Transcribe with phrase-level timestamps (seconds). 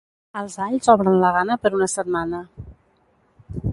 [0.39, 2.41] Els alls obren la gana per una setmana.